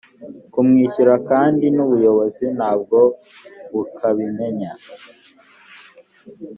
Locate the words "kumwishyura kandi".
0.51-1.65